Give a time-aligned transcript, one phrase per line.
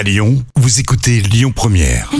[0.00, 2.10] À Lyon, vous écoutez Lyon Première.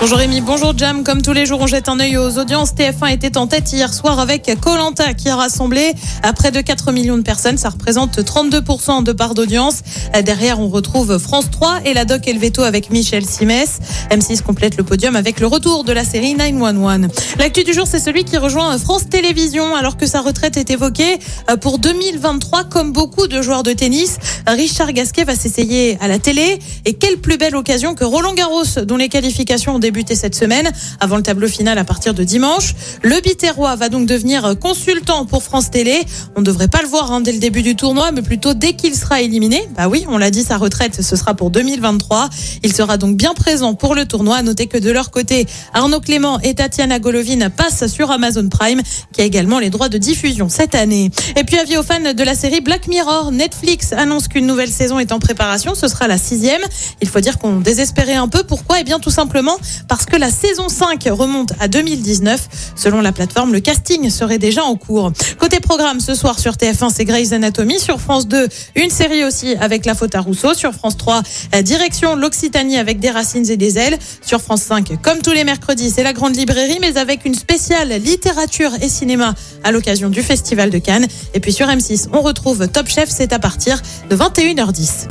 [0.00, 1.02] Bonjour Rémi, bonjour Jam.
[1.02, 2.74] Comme tous les jours, on jette un œil aux audiences.
[2.74, 6.92] TF1 était en tête hier soir avec Colanta qui a rassemblé à près de 4
[6.92, 7.56] millions de personnes.
[7.56, 9.82] Ça représente 32% de part d'audience.
[10.24, 13.78] Derrière, on retrouve France 3 et la doc Elveto avec Michel Simès.
[14.10, 17.08] M6 complète le podium avec le retour de la série 911.
[17.36, 21.18] L'actu du jour, c'est celui qui rejoint France Télévisions alors que sa retraite est évoquée
[21.60, 24.18] pour 2023 comme beaucoup de joueurs de tennis.
[24.46, 28.84] Richard Gasquet va s'essayer à la télé et quelle plus belle occasion que Roland Garros
[28.86, 32.74] dont les qualifications ont débuté cette semaine avant le tableau final à partir de dimanche.
[33.02, 36.04] Le Biterrois va donc devenir consultant pour France Télé.
[36.36, 38.74] On ne devrait pas le voir hein, dès le début du tournoi, mais plutôt dès
[38.74, 39.68] qu'il sera éliminé.
[39.76, 42.30] Bah oui, on l'a dit, sa retraite, ce sera pour 2023.
[42.62, 44.42] Il sera donc bien présent pour le tournoi.
[44.42, 47.23] Notez que de leur côté, Arnaud Clément et Tatiana Golovin
[47.56, 48.80] passent sur Amazon Prime,
[49.12, 51.10] qui a également les droits de diffusion cette année.
[51.36, 54.98] Et puis avis aux fans de la série Black Mirror, Netflix annonce qu'une nouvelle saison
[54.98, 55.74] est en préparation.
[55.74, 56.62] Ce sera la sixième.
[57.00, 58.42] Il faut dire qu'on désespérait un peu.
[58.42, 58.80] Pourquoi?
[58.80, 59.56] Eh bien tout simplement
[59.88, 62.74] parce que la saison 5 remonte à 2019.
[62.76, 65.12] Selon la plateforme, le casting serait déjà en cours.
[65.38, 67.78] Côté programme, ce soir sur TF1, c'est Grey's Anatomy.
[67.78, 70.54] Sur France 2, une série aussi avec La Faute à Rousseau.
[70.54, 71.22] Sur France 3,
[71.62, 73.98] direction l'Occitanie avec des racines et des ailes.
[74.24, 77.90] Sur France 5, comme tous les mercredis, c'est la grande librairie, mais avec une spéciale
[78.02, 81.06] littérature et cinéma à l'occasion du Festival de Cannes.
[81.32, 85.08] Et puis sur M6, on retrouve Top Chef, c'est à partir de 21h10.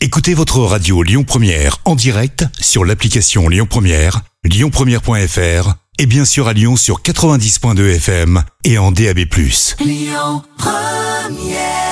[0.00, 6.48] Écoutez votre radio Lyon Première en direct sur l'application Lyon Première, lyonpremière.fr et bien sûr
[6.48, 9.20] à Lyon sur 90.2 FM et en DAB+.
[9.84, 11.87] Lyon Première